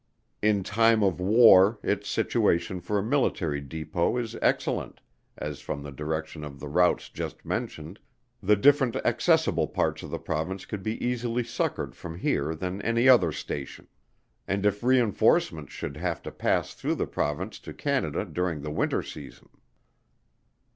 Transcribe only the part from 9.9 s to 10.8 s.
of the Province